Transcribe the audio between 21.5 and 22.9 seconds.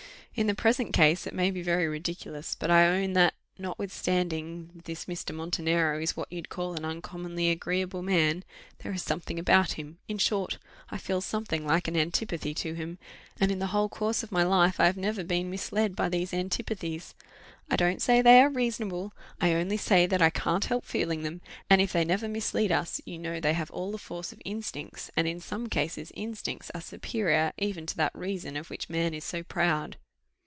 and if they never mislead